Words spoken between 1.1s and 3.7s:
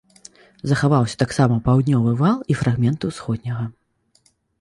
таксама паўднёвы вал і фрагменты ўсходняга.